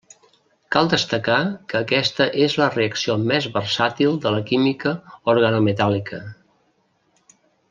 [0.75, 1.35] Cal destacar
[1.73, 4.95] que aquesta és la reacció més versàtil de la química
[5.35, 6.25] organometàl·lica.